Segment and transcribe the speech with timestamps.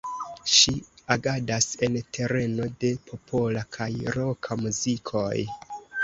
[0.51, 0.71] Ŝi
[1.15, 5.35] agadas en tereno de popola kaj roka muzikoj.